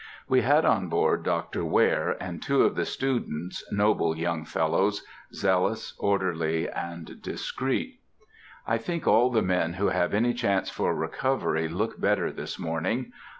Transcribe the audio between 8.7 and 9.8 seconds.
think all the men